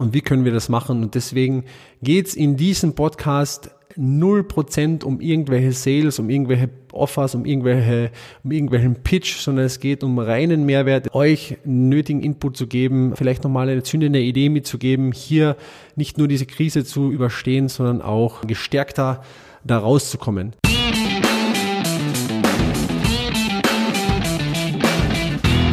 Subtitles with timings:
[0.00, 1.02] Und wie können wir das machen?
[1.02, 1.64] Und deswegen
[2.02, 8.10] geht's in diesem Podcast 0% um irgendwelche Sales, um irgendwelche Offers, um irgendwelche,
[8.42, 13.44] um irgendwelchen Pitch, sondern es geht um reinen Mehrwert, euch nötigen Input zu geben, vielleicht
[13.44, 15.54] nochmal eine zündende Idee mitzugeben, hier
[15.96, 19.22] nicht nur diese Krise zu überstehen, sondern auch gestärkter
[19.64, 20.54] da rauszukommen.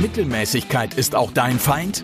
[0.01, 2.03] Mittelmäßigkeit ist auch dein Feind?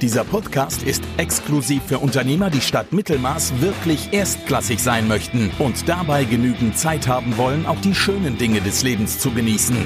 [0.00, 6.22] Dieser Podcast ist exklusiv für Unternehmer, die statt Mittelmaß wirklich erstklassig sein möchten und dabei
[6.22, 9.76] genügend Zeit haben wollen, auch die schönen Dinge des Lebens zu genießen.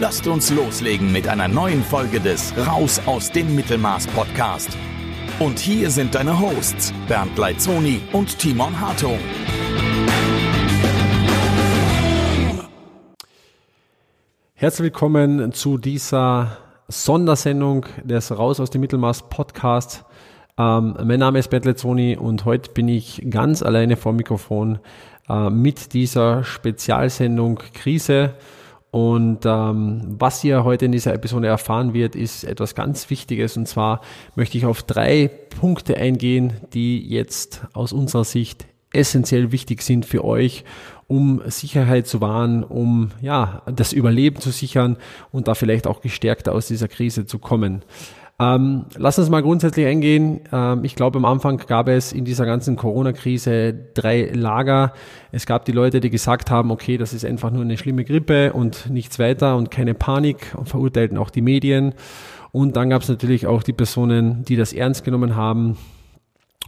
[0.00, 4.70] Lasst uns loslegen mit einer neuen Folge des Raus aus dem Mittelmaß Podcast.
[5.38, 9.20] Und hier sind deine Hosts Bernd Leitzoni und Timon Hartung.
[14.54, 20.04] Herzlich willkommen zu dieser Sondersendung des Raus aus dem Mittelmaß Podcast.
[20.58, 24.78] Ähm, mein Name ist Bert Lezzoni und heute bin ich ganz alleine vor Mikrofon
[25.28, 28.34] äh, mit dieser Spezialsendung Krise.
[28.90, 33.56] Und ähm, was ihr heute in dieser Episode erfahren wird, ist etwas ganz Wichtiges.
[33.56, 34.02] Und zwar
[34.36, 40.24] möchte ich auf drei Punkte eingehen, die jetzt aus unserer Sicht essentiell wichtig sind für
[40.24, 40.64] euch
[41.06, 44.96] um Sicherheit zu wahren, um ja, das Überleben zu sichern
[45.30, 47.82] und da vielleicht auch gestärkter aus dieser Krise zu kommen.
[48.40, 50.40] Ähm, lass uns mal grundsätzlich eingehen.
[50.52, 54.92] Ähm, ich glaube, am Anfang gab es in dieser ganzen Corona-Krise drei Lager.
[55.30, 58.52] Es gab die Leute, die gesagt haben, okay, das ist einfach nur eine schlimme Grippe
[58.52, 61.94] und nichts weiter und keine Panik und verurteilten auch die Medien.
[62.50, 65.76] Und dann gab es natürlich auch die Personen, die das ernst genommen haben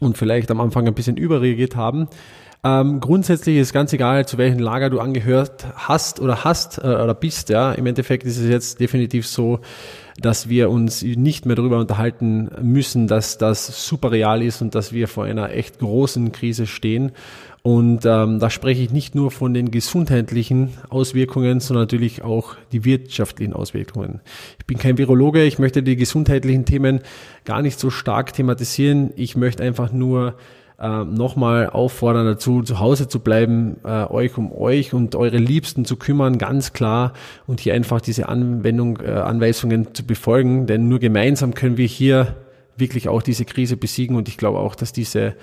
[0.00, 2.08] und vielleicht am Anfang ein bisschen überreagiert haben.
[2.64, 7.14] Ähm, grundsätzlich ist ganz egal, zu welchem Lager du angehört hast oder hast äh, oder
[7.14, 7.48] bist.
[7.48, 9.60] Ja, im Endeffekt ist es jetzt definitiv so,
[10.20, 14.92] dass wir uns nicht mehr darüber unterhalten müssen, dass das super real ist und dass
[14.92, 17.12] wir vor einer echt großen Krise stehen.
[17.66, 22.84] Und ähm, da spreche ich nicht nur von den gesundheitlichen Auswirkungen, sondern natürlich auch die
[22.84, 24.20] wirtschaftlichen Auswirkungen.
[24.60, 27.00] Ich bin kein Virologe, ich möchte die gesundheitlichen Themen
[27.44, 29.10] gar nicht so stark thematisieren.
[29.16, 30.36] Ich möchte einfach nur
[30.78, 35.84] äh, nochmal auffordern dazu, zu Hause zu bleiben, äh, euch um euch und eure Liebsten
[35.84, 37.14] zu kümmern, ganz klar
[37.48, 42.36] und hier einfach diese Anwendung, äh, Anweisungen zu befolgen, denn nur gemeinsam können wir hier
[42.76, 45.34] wirklich auch diese Krise besiegen und ich glaube auch, dass diese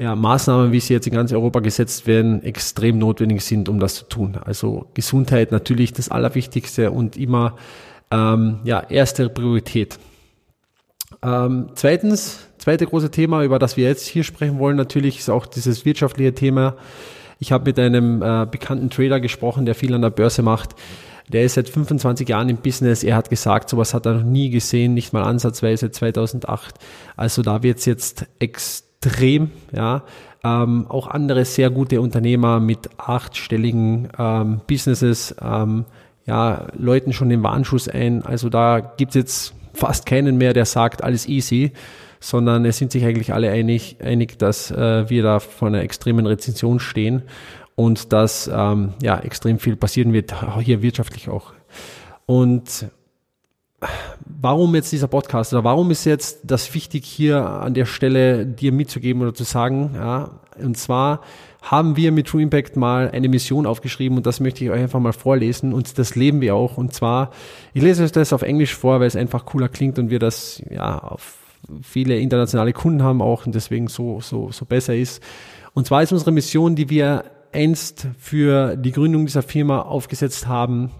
[0.00, 3.96] ja, Maßnahmen, wie sie jetzt in ganz Europa gesetzt werden, extrem notwendig sind, um das
[3.96, 4.38] zu tun.
[4.42, 7.56] Also Gesundheit natürlich das Allerwichtigste und immer
[8.10, 9.98] ähm, ja, erste Priorität.
[11.22, 15.44] Ähm, zweitens, zweite große Thema, über das wir jetzt hier sprechen wollen, natürlich ist auch
[15.44, 16.76] dieses wirtschaftliche Thema.
[17.38, 20.74] Ich habe mit einem äh, bekannten Trader gesprochen, der viel an der Börse macht.
[21.28, 23.04] Der ist seit 25 Jahren im Business.
[23.04, 26.74] Er hat gesagt, sowas hat er noch nie gesehen, nicht mal ansatzweise 2008.
[27.16, 28.89] Also da wird es jetzt extrem,
[29.72, 30.02] ja.
[30.42, 35.84] Ähm, auch andere sehr gute Unternehmer mit achtstelligen ähm, Businesses, ähm,
[36.26, 38.24] ja, läuten schon den Warnschuss ein.
[38.24, 41.72] Also da gibt's jetzt fast keinen mehr, der sagt, alles easy
[42.20, 46.26] sondern es sind sich eigentlich alle einig, einig dass äh, wir da vor einer extremen
[46.26, 47.22] Rezension stehen
[47.74, 51.54] und dass ähm, ja extrem viel passieren wird, hier wirtschaftlich auch.
[52.26, 52.86] Und
[54.40, 58.72] warum jetzt dieser Podcast oder warum ist jetzt das wichtig hier an der Stelle dir
[58.72, 59.92] mitzugeben oder zu sagen?
[59.94, 61.20] Ja, und zwar
[61.62, 65.00] haben wir mit True Impact mal eine Mission aufgeschrieben und das möchte ich euch einfach
[65.00, 66.78] mal vorlesen und das leben wir auch.
[66.78, 67.30] Und zwar,
[67.74, 70.62] ich lese euch das auf Englisch vor, weil es einfach cooler klingt und wir das
[70.70, 71.38] ja auf
[71.82, 75.22] viele internationale Kunden haben auch und deswegen so, so, so besser ist.
[75.74, 80.90] Und zwar ist unsere Mission, die wir einst für die Gründung dieser Firma aufgesetzt haben.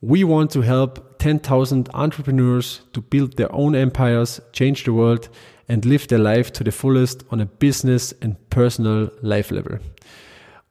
[0.00, 5.28] We want to help 10,000 entrepreneurs to build their own empires, change the world
[5.66, 9.80] and live their life to the fullest on a business and personal life level.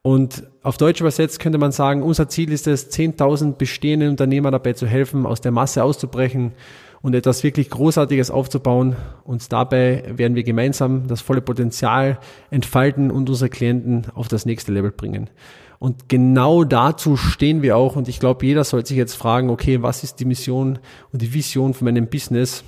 [0.01, 4.71] Und auf Deutsch übersetzt könnte man sagen, unser Ziel ist es, 10.000 bestehenden Unternehmer dabei
[4.71, 6.53] zu helfen, aus der Masse auszubrechen
[7.01, 8.95] und etwas wirklich Großartiges aufzubauen.
[9.25, 12.17] Und dabei werden wir gemeinsam das volle Potenzial
[12.49, 15.29] entfalten und unsere Klienten auf das nächste Level bringen.
[15.85, 17.95] Und genau dazu stehen wir auch.
[17.95, 20.79] Und ich glaube, jeder sollte sich jetzt fragen, okay, was ist die Mission
[21.13, 22.63] und die Vision von meinem Business?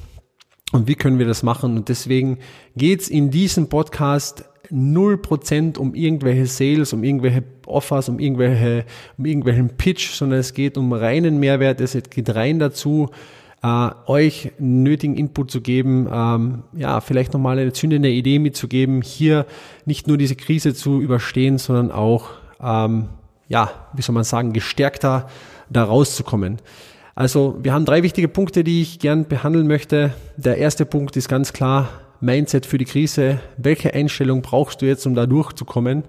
[0.72, 1.78] Und wie können wir das machen?
[1.78, 2.38] Und deswegen
[2.76, 8.86] geht's in diesem Podcast null Prozent um irgendwelche Sales, um irgendwelche Offers, um irgendwelche,
[9.18, 11.82] um irgendwelchen Pitch, sondern es geht um reinen Mehrwert.
[11.82, 13.10] Es geht rein dazu,
[13.64, 19.48] äh, euch nötigen Input zu geben, ähm, ja, vielleicht nochmal eine zündende Idee mitzugeben, hier
[19.86, 22.30] nicht nur diese Krise zu überstehen, sondern auch,
[22.62, 23.10] ähm,
[23.48, 25.28] ja, wie soll man sagen, gestärkter
[25.70, 26.58] da rauszukommen.
[27.16, 30.14] Also wir haben drei wichtige Punkte, die ich gern behandeln möchte.
[30.36, 31.90] Der erste Punkt ist ganz klar
[32.20, 33.40] Mindset für die Krise.
[33.58, 36.04] Welche Einstellung brauchst du jetzt, um da durchzukommen?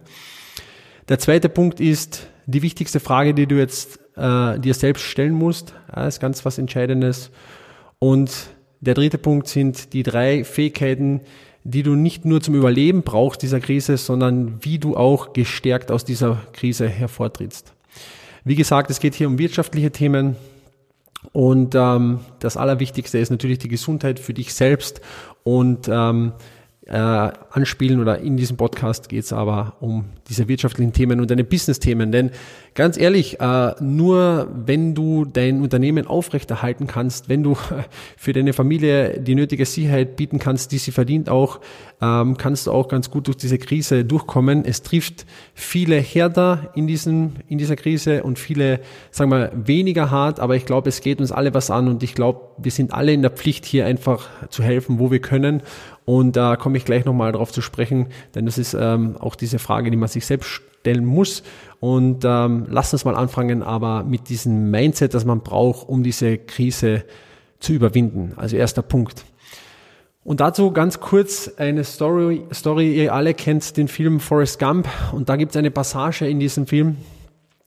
[1.08, 5.74] Der zweite Punkt ist die wichtigste Frage, die du jetzt äh, dir selbst stellen musst.
[5.94, 7.30] Ja, ist ganz was Entscheidendes.
[7.98, 8.30] Und
[8.80, 11.22] der dritte Punkt sind die drei Fähigkeiten,
[11.70, 16.04] die du nicht nur zum Überleben brauchst dieser Krise, sondern wie du auch gestärkt aus
[16.04, 17.74] dieser Krise hervortrittst.
[18.44, 20.36] Wie gesagt, es geht hier um wirtschaftliche Themen
[21.32, 25.02] und ähm, das Allerwichtigste ist natürlich die Gesundheit für dich selbst
[25.42, 26.32] und ähm,
[26.88, 31.44] äh, anspielen oder in diesem Podcast geht es aber um diese wirtschaftlichen Themen und deine
[31.44, 32.12] Business-Themen.
[32.12, 32.30] Denn
[32.74, 37.56] ganz ehrlich, äh, nur wenn du dein Unternehmen aufrechterhalten kannst, wenn du
[38.16, 41.60] für deine Familie die nötige Sicherheit bieten kannst, die sie verdient auch,
[42.00, 44.64] ähm, kannst du auch ganz gut durch diese Krise durchkommen.
[44.64, 48.80] Es trifft viele härter in, diesem, in dieser Krise und viele,
[49.10, 52.14] sagen wir, weniger hart, aber ich glaube, es geht uns alle was an und ich
[52.14, 55.62] glaube, wir sind alle in der Pflicht, hier einfach zu helfen, wo wir können.
[56.08, 59.58] Und da komme ich gleich nochmal drauf zu sprechen, denn das ist ähm, auch diese
[59.58, 61.42] Frage, die man sich selbst stellen muss.
[61.80, 66.38] Und ähm, lass uns mal anfangen, aber mit diesem Mindset, das man braucht, um diese
[66.38, 67.04] Krise
[67.60, 68.32] zu überwinden.
[68.36, 69.26] Also erster Punkt.
[70.24, 72.96] Und dazu ganz kurz eine Story, Story.
[72.96, 76.66] Ihr alle kennt den Film Forrest Gump und da gibt es eine Passage in diesem
[76.66, 76.96] Film,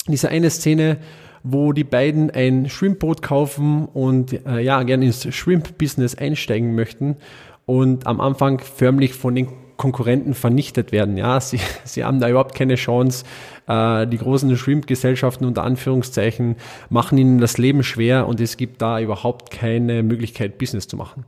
[0.07, 0.97] diese eine Szene,
[1.43, 7.17] wo die beiden ein Schwimmboot kaufen und äh, ja gerne ins Shrimp-Business einsteigen möchten
[7.65, 9.47] und am Anfang förmlich von den
[9.81, 11.17] Konkurrenten vernichtet werden.
[11.17, 13.25] Ja, sie, sie haben da überhaupt keine Chance.
[13.67, 16.55] Äh, die großen Shrimp-Gesellschaften unter Anführungszeichen
[16.89, 21.25] machen ihnen das Leben schwer und es gibt da überhaupt keine Möglichkeit, Business zu machen.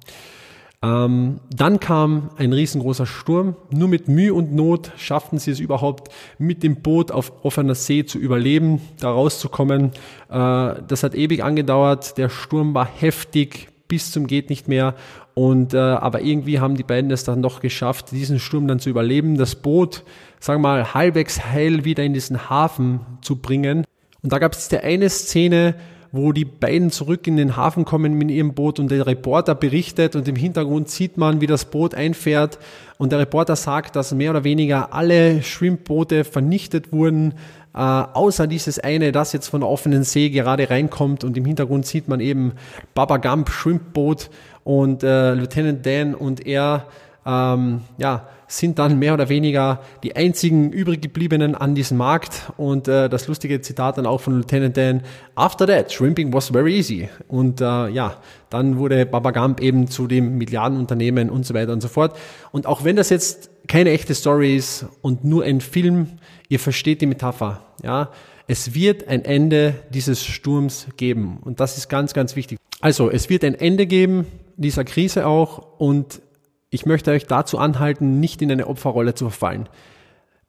[0.83, 3.55] Ähm, dann kam ein riesengroßer Sturm.
[3.71, 8.05] Nur mit Mühe und Not schafften sie es überhaupt, mit dem Boot auf offener See
[8.05, 9.93] zu überleben, da rauszukommen.
[10.29, 12.19] Äh, das hat ewig angedauert.
[12.19, 14.95] Der Sturm war heftig bis zum geht nicht mehr
[15.33, 18.89] und äh, aber irgendwie haben die beiden es dann doch geschafft, diesen Sturm dann zu
[18.89, 20.03] überleben, das Boot,
[20.39, 23.85] sagen wir mal, halbwegs heil wieder in diesen Hafen zu bringen.
[24.21, 25.75] Und da gab es der eine Szene,
[26.11, 30.15] wo die beiden zurück in den Hafen kommen mit ihrem Boot und der Reporter berichtet
[30.15, 32.59] und im Hintergrund sieht man, wie das Boot einfährt
[32.99, 37.33] und der Reporter sagt, dass mehr oder weniger alle Shrimp-Boote vernichtet wurden,
[37.73, 41.85] äh, außer dieses eine, das jetzt von der offenen See gerade reinkommt und im Hintergrund
[41.85, 42.53] sieht man eben
[42.93, 44.29] Baba Gump Shrimp-Boot
[44.63, 46.87] und äh, Lieutenant Dan und er
[47.25, 52.51] ähm, ja, sind dann mehr oder weniger die einzigen übrig gebliebenen an diesem Markt.
[52.57, 55.01] Und äh, das lustige Zitat dann auch von Lieutenant Dan,
[55.35, 57.09] After that, shrimping was very easy.
[57.27, 58.17] Und äh, ja,
[58.49, 62.15] dann wurde Baba Gump eben zu dem Milliardenunternehmen und so weiter und so fort.
[62.51, 67.01] Und auch wenn das jetzt keine echte Story ist und nur ein Film, ihr versteht
[67.01, 67.61] die Metapher.
[67.83, 68.11] Ja,
[68.47, 71.37] es wird ein Ende dieses Sturms geben.
[71.41, 72.59] Und das ist ganz, ganz wichtig.
[72.81, 74.25] Also, es wird ein Ende geben
[74.55, 76.21] dieser Krise auch und
[76.69, 79.69] ich möchte euch dazu anhalten, nicht in eine Opferrolle zu verfallen.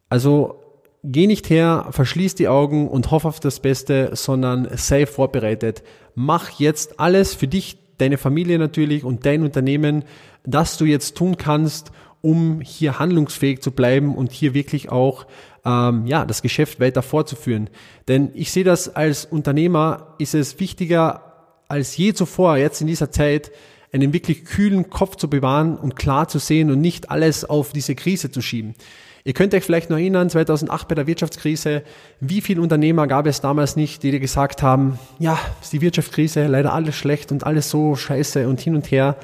[0.09, 0.55] Also
[1.03, 5.83] geh nicht her, verschließ die Augen und hoff auf das Beste, sondern sei vorbereitet.
[6.15, 10.03] Mach jetzt alles für dich, deine Familie natürlich und dein Unternehmen,
[10.43, 11.91] das du jetzt tun kannst,
[12.21, 15.27] um hier handlungsfähig zu bleiben und hier wirklich auch
[15.65, 17.69] ähm, ja das Geschäft weiter fortzuführen.
[18.07, 21.21] Denn ich sehe das als Unternehmer ist es wichtiger
[21.67, 23.51] als je zuvor jetzt in dieser Zeit
[23.91, 27.95] einen wirklich kühlen Kopf zu bewahren und klar zu sehen und nicht alles auf diese
[27.95, 28.75] Krise zu schieben.
[29.23, 31.81] Ihr könnt euch vielleicht noch erinnern, 2008 bei der Wirtschaftskrise,
[32.19, 36.45] wie viele Unternehmer gab es damals nicht, die dir gesagt haben, ja, ist die Wirtschaftskrise,
[36.45, 39.17] leider alles schlecht und alles so scheiße und hin und her.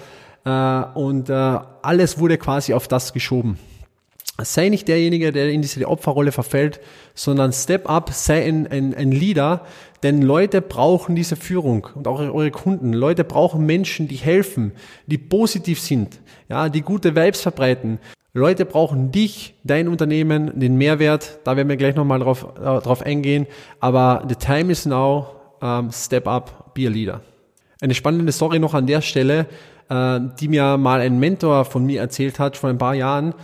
[0.44, 0.50] Äh,
[0.98, 3.60] und äh, alles wurde quasi auf das geschoben.
[4.40, 6.80] Sei nicht derjenige, der in diese Opferrolle verfällt,
[7.14, 9.66] sondern step up, sei ein, ein, ein Leader,
[10.04, 12.94] denn Leute brauchen diese Führung und auch eure Kunden.
[12.94, 14.72] Leute brauchen Menschen, die helfen,
[15.06, 16.20] die positiv sind,
[16.50, 18.00] ja, die gute Vibes verbreiten.
[18.34, 21.40] Leute brauchen dich, dein Unternehmen, den Mehrwert.
[21.44, 23.46] Da werden wir gleich nochmal drauf, äh, drauf eingehen.
[23.82, 25.28] Aber the time is now.
[25.62, 27.22] Um, step up, be a leader.
[27.82, 29.46] Eine spannende Story noch an der Stelle,
[29.90, 33.36] äh, die mir mal ein Mentor von mir erzählt hat vor ein paar Jahren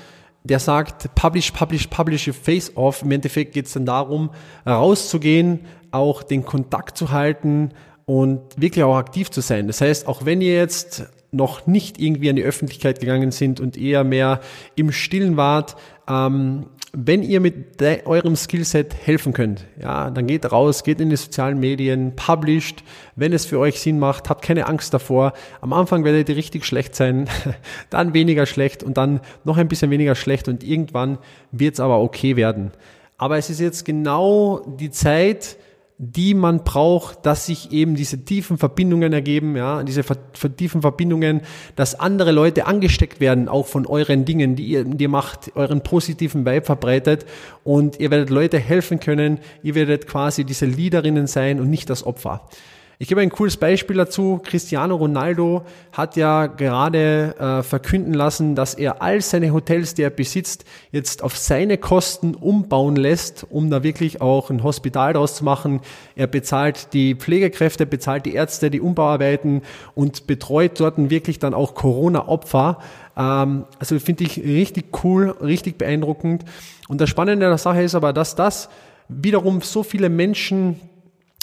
[0.48, 3.02] der sagt, publish, publish, publish your face off.
[3.02, 4.32] Im Endeffekt geht es dann darum,
[4.66, 5.62] rauszugehen,
[5.92, 7.72] auch den Kontakt zu halten
[8.06, 9.68] und wirklich auch aktiv zu sein.
[9.68, 13.78] Das heißt, auch wenn ihr jetzt noch nicht irgendwie an die Öffentlichkeit gegangen sind und
[13.78, 14.40] eher mehr
[14.76, 15.76] im Stillen wart,
[16.08, 16.68] ähm,
[17.00, 21.60] wenn ihr mit eurem Skillset helfen könnt, ja, dann geht raus, geht in die sozialen
[21.60, 22.84] Medien, published,
[23.16, 25.34] wenn es für euch Sinn macht, habt keine Angst davor.
[25.62, 27.30] Am Anfang werdet ihr richtig schlecht sein,
[27.92, 31.20] dann weniger schlecht und dann noch ein bisschen weniger schlecht und irgendwann
[31.52, 32.72] wird es aber okay werden.
[33.20, 35.58] Aber es ist jetzt genau die Zeit,
[36.00, 40.04] die man braucht, dass sich eben diese tiefen Verbindungen ergeben, ja, diese
[40.56, 41.42] tiefen Verbindungen,
[41.76, 45.82] dass andere Leute angesteckt werden, auch von euren Dingen, die ihr, die ihr macht, euren
[45.82, 47.26] positiven Vibe verbreitet
[47.64, 52.06] und ihr werdet Leute helfen können, ihr werdet quasi diese Leaderinnen sein und nicht das
[52.06, 52.48] Opfer.
[53.00, 54.42] Ich gebe ein cooles Beispiel dazu.
[54.44, 55.62] Cristiano Ronaldo
[55.92, 61.24] hat ja gerade äh, verkünden lassen, dass er all seine Hotels, die er besitzt, jetzt
[61.24, 65.82] auf seine Kosten umbauen lässt, um da wirklich auch ein Hospital draus zu machen.
[66.16, 69.62] Er bezahlt die Pflegekräfte, bezahlt die Ärzte, die Umbauarbeiten
[69.94, 72.80] und betreut dort wirklich dann auch Corona-Opfer.
[73.16, 76.46] Ähm, also finde ich richtig cool, richtig beeindruckend.
[76.88, 78.70] Und das Spannende der Sache ist aber, dass das
[79.08, 80.82] wiederum so viele Menschen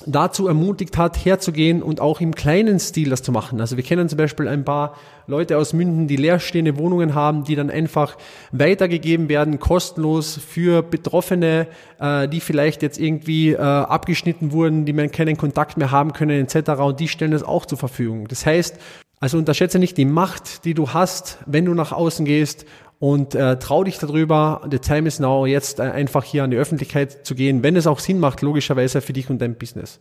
[0.06, 3.60] dazu ermutigt hat, herzugehen und auch im kleinen Stil das zu machen.
[3.60, 4.94] Also wir kennen zum Beispiel ein paar
[5.26, 8.16] Leute aus Münden, die leerstehende Wohnungen haben, die dann einfach
[8.52, 11.66] weitergegeben werden, kostenlos für Betroffene,
[11.98, 16.46] äh, die vielleicht jetzt irgendwie äh, abgeschnitten wurden, die man keinen Kontakt mehr haben können
[16.46, 16.70] etc.
[16.80, 18.28] Und die stellen das auch zur Verfügung.
[18.28, 18.78] Das heißt,
[19.20, 22.66] also unterschätze nicht die Macht, die du hast, wenn du nach außen gehst
[23.04, 24.62] und äh, trau dich darüber.
[24.70, 27.86] The time is now, jetzt äh, einfach hier an die Öffentlichkeit zu gehen, wenn es
[27.86, 30.00] auch Sinn macht, logischerweise für dich und dein Business.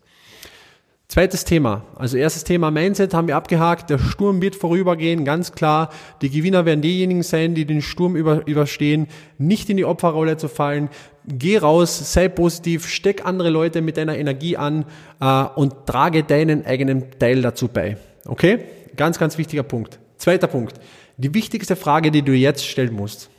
[1.10, 3.90] Zweites Thema, also erstes Thema Mindset haben wir abgehakt.
[3.90, 5.90] Der Sturm wird vorübergehen, ganz klar.
[6.22, 9.08] Die Gewinner werden diejenigen sein, die den Sturm über, überstehen,
[9.38, 10.88] nicht in die Opferrolle zu fallen.
[11.28, 14.86] Geh raus, sei positiv, steck andere Leute mit deiner Energie an
[15.20, 17.98] äh, und trage deinen eigenen Teil dazu bei.
[18.26, 18.60] Okay?
[18.96, 20.00] Ganz, ganz wichtiger Punkt.
[20.16, 20.80] Zweiter Punkt
[21.18, 23.30] die wichtigste Frage, die du jetzt stellen musst,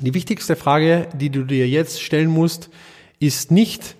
[0.00, 2.70] die wichtigste Frage, die du dir jetzt stellen musst,
[3.20, 3.96] ist nicht,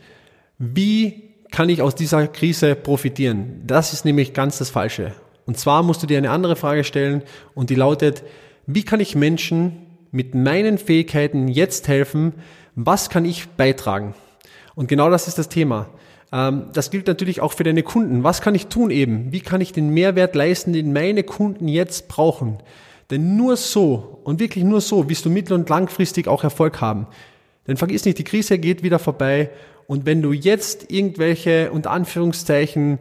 [0.58, 3.62] wie kann ich aus dieser Krise profitieren?
[3.66, 5.12] Das ist nämlich ganz das Falsche.
[5.46, 7.22] Und zwar musst du dir eine andere Frage stellen
[7.54, 8.22] und die lautet,
[8.66, 12.34] wie kann ich Menschen mit meinen Fähigkeiten jetzt helfen?
[12.74, 14.14] Was kann ich beitragen?
[14.74, 15.90] Und genau das ist das Thema.
[16.32, 18.24] Ähm, das gilt natürlich auch für deine Kunden.
[18.24, 19.32] Was kann ich tun eben?
[19.32, 22.58] Wie kann ich den Mehrwert leisten, den meine Kunden jetzt brauchen?
[23.12, 27.06] Denn nur so und wirklich nur so wirst du mittel- und langfristig auch Erfolg haben.
[27.68, 29.50] Denn vergiss nicht, die Krise geht wieder vorbei
[29.86, 32.98] und wenn du jetzt irgendwelche unter Anführungszeichen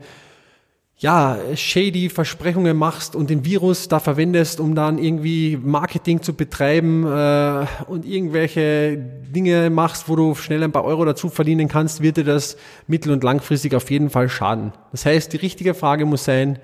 [0.98, 7.08] ja, shady Versprechungen machst und den Virus da verwendest, um dann irgendwie Marketing zu betreiben
[7.08, 12.18] äh, und irgendwelche Dinge machst, wo du schnell ein paar Euro dazu verdienen kannst, wird
[12.18, 14.74] dir das mittel- und langfristig auf jeden Fall schaden.
[14.92, 16.60] Das heißt, die richtige Frage muss sein,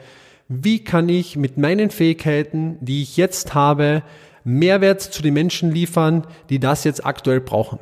[0.50, 4.04] wie kann ich mit meinen Fähigkeiten, die ich jetzt habe,
[4.44, 7.80] Mehrwert zu den Menschen liefern, die das jetzt aktuell brauchen.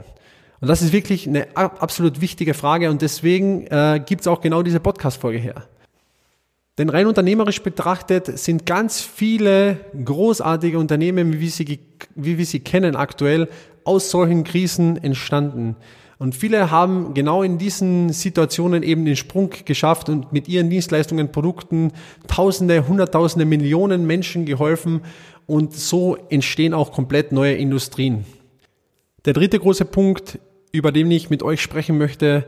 [0.62, 4.64] Und das ist wirklich eine absolut wichtige Frage und deswegen äh, gibt es auch genau
[4.64, 5.68] diese Podcast-Folge her.
[6.78, 11.80] Denn rein unternehmerisch betrachtet sind ganz viele großartige Unternehmen, wie wir sie,
[12.16, 13.48] wie wir sie kennen aktuell,
[13.84, 15.76] aus solchen Krisen entstanden.
[16.18, 21.32] Und viele haben genau in diesen Situationen eben den Sprung geschafft und mit ihren Dienstleistungen,
[21.32, 21.92] Produkten
[22.28, 25.02] Tausende, Hunderttausende, Millionen Menschen geholfen
[25.46, 28.26] und so entstehen auch komplett neue Industrien.
[29.26, 30.40] Der dritte große Punkt,
[30.72, 32.46] über den ich mit euch sprechen möchte,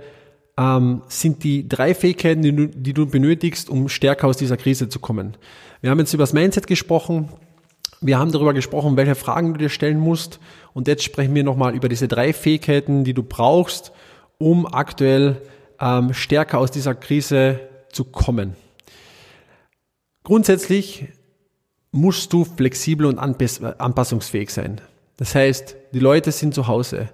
[0.58, 4.90] ähm, sind die drei Fähigkeiten, die du, die du benötigst, um stärker aus dieser Krise
[4.90, 5.36] zu kommen.
[5.82, 7.30] Wir haben jetzt über das Mindset gesprochen,
[8.02, 10.40] wir haben darüber gesprochen, welche Fragen du dir stellen musst.
[10.74, 13.92] Und jetzt sprechen wir nochmal über diese drei Fähigkeiten, die du brauchst,
[14.38, 15.42] um aktuell
[15.80, 17.60] ähm, stärker aus dieser Krise
[17.92, 18.56] zu kommen.
[20.24, 21.08] Grundsätzlich
[21.92, 24.82] musst du flexibel und anpassungsfähig sein.
[25.16, 27.10] Das heißt, die Leute sind zu Hause.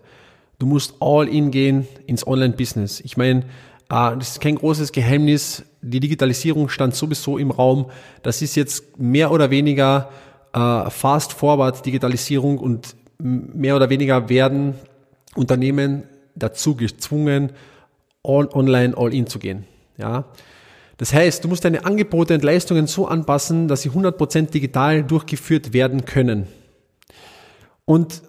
[0.59, 2.99] Du musst all in gehen ins Online-Business.
[3.01, 3.41] Ich meine,
[3.89, 5.63] äh, das ist kein großes Geheimnis.
[5.81, 7.89] Die Digitalisierung stand sowieso im Raum.
[8.23, 10.09] Das ist jetzt mehr oder weniger
[10.53, 14.75] äh, Fast Forward Digitalisierung und mehr oder weniger werden
[15.36, 16.03] Unternehmen
[16.36, 17.51] dazu gezwungen,
[18.24, 19.65] all online, all in zu gehen.
[19.98, 20.25] Ja.
[20.98, 25.74] Das heißt, du musst deine Angebote und Leistungen so anpassen, dass sie 100% digital durchgeführt
[25.74, 26.48] werden können.
[27.86, 28.22] Und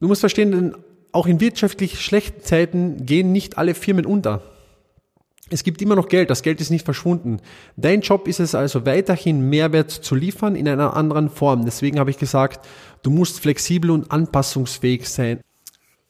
[0.00, 0.74] du musst verstehen,
[1.10, 4.42] auch in wirtschaftlich schlechten Zeiten gehen nicht alle Firmen unter.
[5.52, 7.40] Es gibt immer noch Geld, das Geld ist nicht verschwunden.
[7.76, 11.64] Dein Job ist es also weiterhin Mehrwert zu liefern in einer anderen Form.
[11.64, 12.66] Deswegen habe ich gesagt,
[13.02, 15.40] du musst flexibel und anpassungsfähig sein.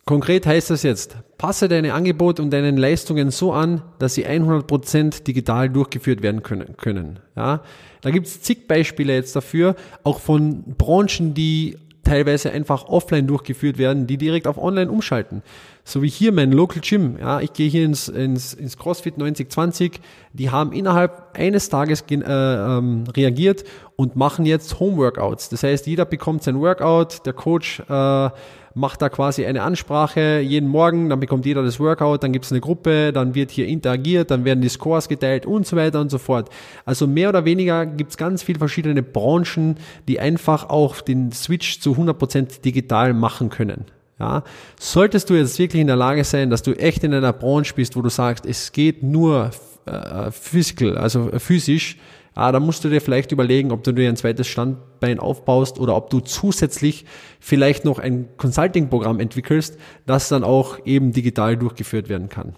[0.04, 5.22] Konkret heißt das jetzt, passe deine Angebote und deine Leistungen so an, dass sie 100%
[5.22, 7.20] digital durchgeführt werden können.
[7.37, 7.62] ja?
[8.00, 13.78] Da gibt es zig Beispiele jetzt dafür, auch von Branchen, die teilweise einfach offline durchgeführt
[13.78, 15.42] werden, die direkt auf online umschalten.
[15.85, 17.17] So wie hier mein Local Gym.
[17.19, 20.01] Ja, ich gehe hier ins, ins, ins CrossFit 9020.
[20.33, 23.65] Die haben innerhalb eines Tages äh, ähm, reagiert
[23.97, 25.49] und machen jetzt Home Workouts.
[25.49, 28.31] Das heißt, jeder bekommt sein Workout, der Coach äh,
[28.75, 32.53] macht da quasi eine Ansprache jeden Morgen, dann bekommt jeder das Workout, dann gibt es
[32.53, 36.11] eine Gruppe, dann wird hier interagiert, dann werden die Scores geteilt und so weiter und
[36.11, 36.49] so fort.
[36.85, 39.77] Also mehr oder weniger gibt es ganz viele verschiedene Branchen,
[40.09, 43.85] die einfach auch den Switch zu 100% digital machen können.
[44.23, 44.45] Ja,
[44.79, 47.97] solltest du jetzt wirklich in der Lage sein, dass du echt in einer Branche bist,
[47.97, 49.50] wo du sagst, es geht nur
[49.85, 51.97] äh, physical, also physisch,
[52.35, 55.95] Ah, da musst du dir vielleicht überlegen, ob du dir ein zweites Standbein aufbaust oder
[55.95, 57.05] ob du zusätzlich
[57.41, 59.76] vielleicht noch ein Consulting-Programm entwickelst,
[60.07, 62.55] das dann auch eben digital durchgeführt werden kann.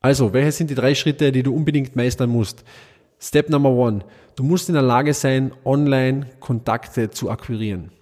[0.00, 2.64] Also, welche sind die drei Schritte, die du unbedingt meistern musst?
[3.20, 4.00] Step Number One.
[4.34, 7.92] Du musst in der Lage sein, online Kontakte zu akquirieren.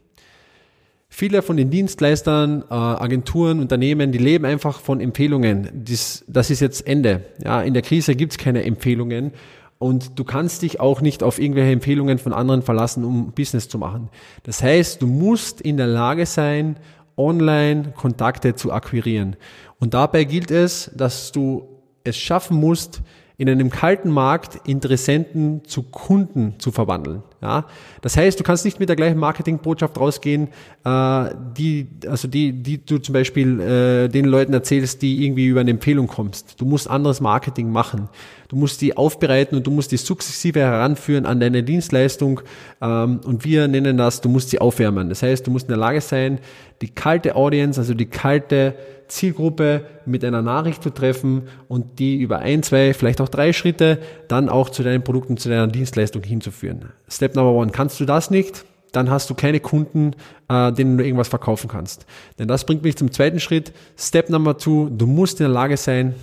[1.12, 5.68] Viele von den Dienstleistern, äh, Agenturen, Unternehmen, die leben einfach von Empfehlungen.
[5.74, 7.24] Das, das ist jetzt Ende.
[7.44, 9.32] Ja, in der Krise gibt's keine Empfehlungen
[9.78, 13.76] und du kannst dich auch nicht auf irgendwelche Empfehlungen von anderen verlassen, um Business zu
[13.76, 14.08] machen.
[14.44, 16.76] Das heißt, du musst in der Lage sein,
[17.16, 19.36] online Kontakte zu akquirieren.
[19.80, 21.66] Und dabei gilt es, dass du
[22.04, 23.02] es schaffen musst,
[23.36, 27.22] in einem kalten Markt Interessenten zu Kunden zu verwandeln.
[27.42, 27.64] Ja,
[28.02, 30.48] das heißt, du kannst nicht mit der gleichen Marketingbotschaft rausgehen,
[30.84, 35.60] äh, die also die die du zum Beispiel äh, den Leuten erzählst, die irgendwie über
[35.60, 36.60] eine Empfehlung kommst.
[36.60, 38.10] Du musst anderes Marketing machen.
[38.48, 42.40] Du musst die aufbereiten und du musst die sukzessive heranführen an deine Dienstleistung.
[42.82, 45.08] Ähm, und wir nennen das, du musst sie aufwärmen.
[45.08, 46.40] Das heißt, du musst in der Lage sein,
[46.82, 48.74] die kalte Audience, also die kalte
[49.10, 53.98] Zielgruppe mit einer Nachricht zu treffen und die über ein, zwei, vielleicht auch drei Schritte
[54.28, 56.90] dann auch zu deinen Produkten, zu deiner Dienstleistung hinzuführen.
[57.08, 58.64] Step Number One, kannst du das nicht?
[58.92, 60.12] Dann hast du keine Kunden,
[60.48, 62.06] äh, denen du irgendwas verkaufen kannst.
[62.38, 63.72] Denn das bringt mich zum zweiten Schritt.
[63.96, 66.14] Step Number Two, du musst in der Lage sein,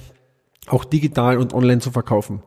[0.68, 2.44] auch digital und online zu verkaufen.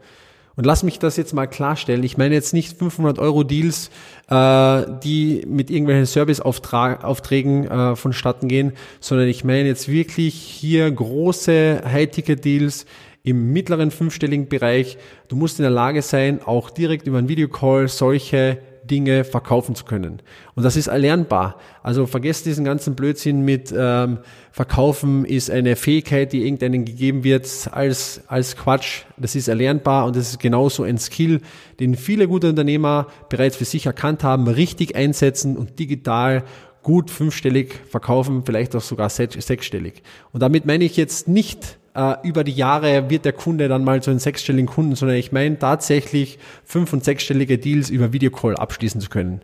[0.57, 2.03] Und lass mich das jetzt mal klarstellen.
[2.03, 3.91] Ich meine jetzt nicht 500 Euro Deals,
[4.29, 11.83] äh, die mit irgendwelchen Serviceaufträgen äh, vonstatten gehen, sondern ich meine jetzt wirklich hier große
[11.87, 12.85] High-Ticket-Deals
[13.23, 14.99] im mittleren fünfstelligen Bereich.
[15.29, 19.85] Du musst in der Lage sein, auch direkt über einen Videocall solche Dinge verkaufen zu
[19.85, 20.21] können.
[20.55, 21.59] Und das ist erlernbar.
[21.83, 24.19] Also vergesst diesen ganzen Blödsinn mit ähm,
[24.53, 29.03] Verkaufen ist eine Fähigkeit, die irgendeinen gegeben wird, als, als Quatsch.
[29.17, 31.41] Das ist erlernbar und das ist genauso ein Skill,
[31.79, 36.45] den viele gute Unternehmer bereits für sich erkannt haben, richtig einsetzen und digital
[36.83, 40.03] gut fünfstellig verkaufen, vielleicht auch sogar sechsstellig.
[40.33, 44.03] Und damit meine ich jetzt nicht äh, über die Jahre wird der Kunde dann mal
[44.03, 49.01] zu einem sechsstelligen Kunden, sondern ich meine tatsächlich fünf- und sechsstellige Deals über Videocall abschließen
[49.01, 49.41] zu können.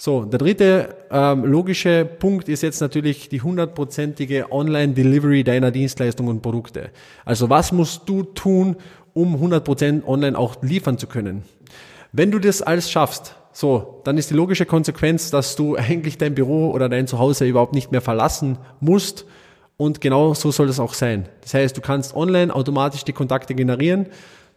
[0.00, 6.40] So, der dritte ähm, logische Punkt ist jetzt natürlich die hundertprozentige Online-Delivery deiner Dienstleistungen und
[6.40, 6.90] Produkte.
[7.24, 8.76] Also was musst du tun,
[9.12, 11.42] um 100% online auch liefern zu können?
[12.12, 16.36] Wenn du das alles schaffst, so, dann ist die logische Konsequenz, dass du eigentlich dein
[16.36, 19.26] Büro oder dein Zuhause überhaupt nicht mehr verlassen musst,
[19.78, 21.26] und genau so soll das auch sein.
[21.40, 24.06] Das heißt, du kannst online automatisch die Kontakte generieren.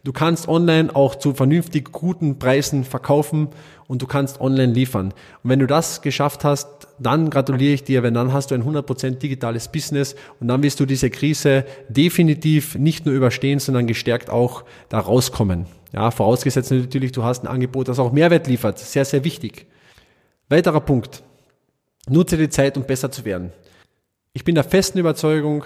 [0.04, 3.48] Du kannst online auch zu vernünftig guten Preisen verkaufen
[3.86, 5.14] und du kannst online liefern.
[5.44, 8.64] Und wenn du das geschafft hast, dann gratuliere ich dir, wenn dann hast du ein
[8.64, 14.28] 100% digitales Business und dann wirst du diese Krise definitiv nicht nur überstehen, sondern gestärkt
[14.28, 15.66] auch da rauskommen.
[15.92, 18.80] Ja, vorausgesetzt natürlich, du hast ein Angebot, das auch Mehrwert liefert.
[18.80, 19.66] Sehr, sehr wichtig.
[20.48, 21.22] Weiterer Punkt.
[22.08, 23.52] Nutze die Zeit, um besser zu werden.
[24.34, 25.64] Ich bin der festen Überzeugung,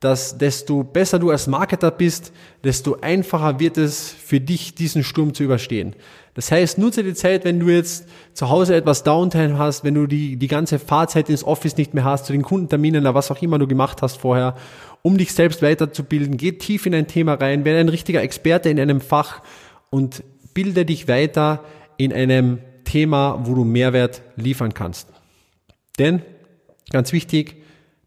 [0.00, 5.34] dass desto besser du als Marketer bist, desto einfacher wird es für dich, diesen Sturm
[5.34, 5.94] zu überstehen.
[6.34, 10.06] Das heißt, nutze die Zeit, wenn du jetzt zu Hause etwas Downtime hast, wenn du
[10.06, 13.42] die, die ganze Fahrzeit ins Office nicht mehr hast, zu den Kundenterminen oder was auch
[13.42, 14.54] immer du gemacht hast vorher,
[15.02, 16.36] um dich selbst weiterzubilden.
[16.36, 19.42] Geh tief in ein Thema rein, werde ein richtiger Experte in einem Fach
[19.90, 20.22] und
[20.54, 21.64] bilde dich weiter
[21.96, 25.08] in einem Thema, wo du Mehrwert liefern kannst.
[25.98, 26.22] Denn,
[26.90, 27.56] ganz wichtig,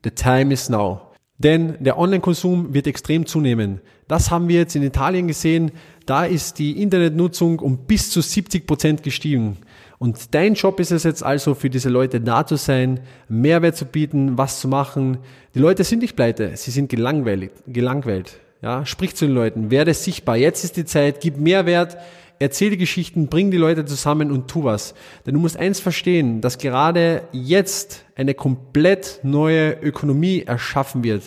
[0.04, 1.02] The time is now.
[1.38, 3.82] Denn der Online-Konsum wird extrem zunehmen.
[4.08, 5.72] Das haben wir jetzt in Italien gesehen.
[6.06, 9.58] Da ist die Internetnutzung um bis zu 70 Prozent gestiegen.
[9.98, 13.86] Und dein Job ist es jetzt also für diese Leute da zu sein, Mehrwert zu
[13.86, 15.20] bieten, was zu machen.
[15.56, 17.52] Die Leute sind nicht pleite, sie sind gelangweilt.
[17.68, 18.40] gelangweilt.
[18.62, 20.38] Ja, sprich zu den Leuten, werde sichtbar.
[20.38, 21.98] Jetzt ist die Zeit, gib Mehrwert,
[22.42, 24.94] erzähl die Geschichten, bring die Leute zusammen und tu was.
[25.26, 31.24] Denn du musst eins verstehen, dass gerade jetzt eine komplett neue Ökonomie erschaffen wird.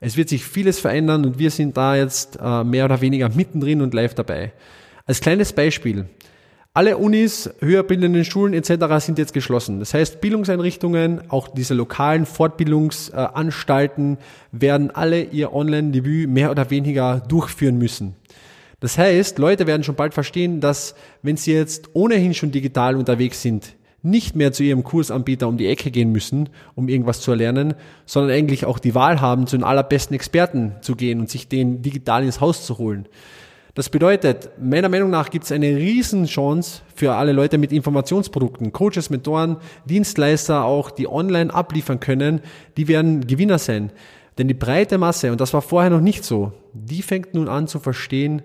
[0.00, 3.82] Es wird sich vieles verändern und wir sind da jetzt äh, mehr oder weniger mittendrin
[3.82, 4.52] und live dabei.
[5.06, 6.06] Als kleines Beispiel.
[6.74, 9.04] Alle Unis, höherbildenden Schulen etc.
[9.04, 9.78] sind jetzt geschlossen.
[9.78, 14.16] Das heißt, Bildungseinrichtungen, auch diese lokalen Fortbildungsanstalten
[14.52, 18.16] werden alle ihr Online-Debüt mehr oder weniger durchführen müssen.
[18.82, 23.40] Das heißt, Leute werden schon bald verstehen, dass wenn sie jetzt ohnehin schon digital unterwegs
[23.40, 27.74] sind, nicht mehr zu ihrem Kursanbieter um die Ecke gehen müssen, um irgendwas zu erlernen,
[28.06, 31.80] sondern eigentlich auch die Wahl haben, zu den allerbesten Experten zu gehen und sich den
[31.82, 33.06] digital ins Haus zu holen.
[33.74, 39.10] Das bedeutet, meiner Meinung nach gibt es eine Riesenchance für alle Leute mit Informationsprodukten, Coaches,
[39.10, 42.40] Mentoren, Dienstleister auch, die online abliefern können,
[42.76, 43.92] die werden Gewinner sein.
[44.38, 47.68] Denn die breite Masse, und das war vorher noch nicht so, die fängt nun an
[47.68, 48.42] zu verstehen,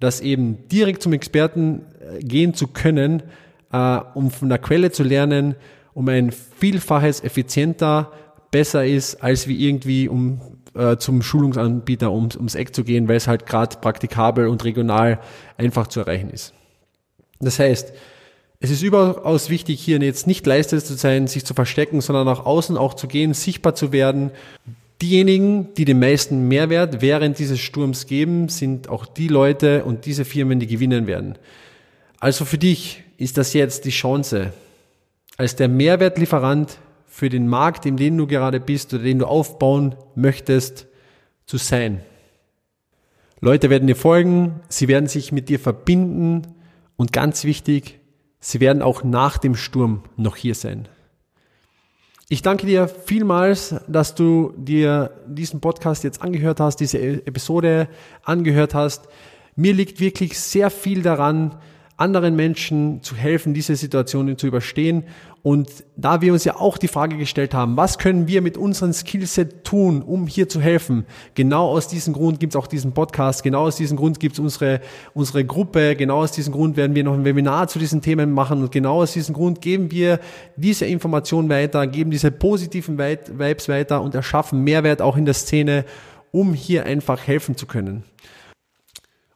[0.00, 3.22] dass eben direkt zum Experten äh, gehen zu können,
[3.72, 5.54] äh, um von der Quelle zu lernen,
[5.94, 8.12] um ein Vielfaches effizienter,
[8.50, 10.40] besser ist, als wie irgendwie um
[10.74, 15.20] äh, zum Schulungsanbieter ums, ums Eck zu gehen, weil es halt gerade praktikabel und regional
[15.56, 16.52] einfach zu erreichen ist.
[17.40, 17.92] Das heißt,
[18.60, 22.46] es ist überaus wichtig, hier jetzt nicht Leister zu sein, sich zu verstecken, sondern nach
[22.46, 24.30] außen auch zu gehen, sichtbar zu werden,
[25.02, 30.24] Diejenigen, die den meisten Mehrwert während dieses Sturms geben, sind auch die Leute und diese
[30.24, 31.36] Firmen, die gewinnen werden.
[32.18, 34.52] Also für dich ist das jetzt die Chance,
[35.36, 39.94] als der Mehrwertlieferant für den Markt, in dem du gerade bist oder den du aufbauen
[40.14, 40.86] möchtest,
[41.44, 42.00] zu sein.
[43.40, 46.42] Leute werden dir folgen, sie werden sich mit dir verbinden
[46.96, 48.00] und ganz wichtig,
[48.40, 50.88] sie werden auch nach dem Sturm noch hier sein.
[52.28, 57.88] Ich danke dir vielmals, dass du dir diesen Podcast jetzt angehört hast, diese Episode
[58.24, 59.06] angehört hast.
[59.54, 61.54] Mir liegt wirklich sehr viel daran,
[61.98, 65.04] anderen Menschen zu helfen, diese Situationen zu überstehen.
[65.42, 68.92] Und da wir uns ja auch die Frage gestellt haben, was können wir mit unserem
[68.92, 71.06] Skillset tun, um hier zu helfen?
[71.34, 74.40] Genau aus diesem Grund gibt es auch diesen Podcast, genau aus diesem Grund gibt es
[74.40, 74.80] unsere,
[75.14, 78.60] unsere Gruppe, genau aus diesem Grund werden wir noch ein Webinar zu diesen Themen machen
[78.60, 80.20] und genau aus diesem Grund geben wir
[80.56, 85.84] diese Information weiter, geben diese positiven Vibes weiter und erschaffen Mehrwert auch in der Szene,
[86.32, 88.02] um hier einfach helfen zu können.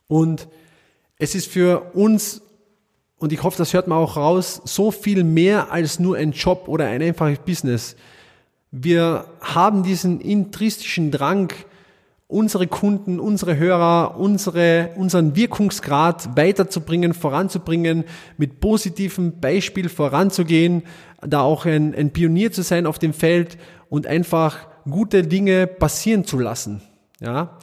[0.09, 0.49] Und
[1.19, 2.43] es ist für uns
[3.21, 6.65] und ich hoffe, das hört man auch raus, so viel mehr als nur ein Job
[6.69, 7.95] oder ein einfaches Business.
[8.71, 11.53] Wir haben diesen intristischen Drang,
[12.29, 18.05] unsere Kunden, unsere Hörer, unsere, unseren Wirkungsgrad weiterzubringen, voranzubringen,
[18.39, 20.85] mit positivem Beispiel voranzugehen,
[21.21, 23.59] da auch ein, ein Pionier zu sein auf dem Feld
[23.91, 26.81] und einfach gute Dinge passieren zu lassen.
[27.21, 27.59] Ja.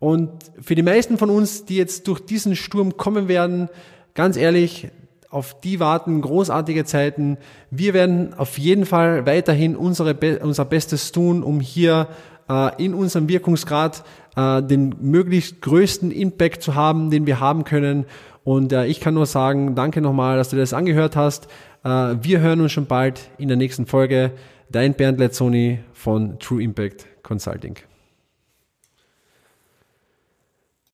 [0.00, 3.70] Und für die meisten von uns, die jetzt durch diesen Sturm kommen werden,
[4.18, 4.88] ganz ehrlich,
[5.30, 7.38] auf die warten großartige Zeiten.
[7.70, 12.08] Wir werden auf jeden Fall weiterhin unsere, unser Bestes tun, um hier
[12.50, 14.02] äh, in unserem Wirkungsgrad
[14.34, 18.06] äh, den möglichst größten Impact zu haben, den wir haben können.
[18.42, 21.46] Und äh, ich kann nur sagen, danke nochmal, dass du das angehört hast.
[21.84, 24.32] Äh, wir hören uns schon bald in der nächsten Folge.
[24.68, 27.87] Dein Bernd Lezzoni von True Impact Consulting.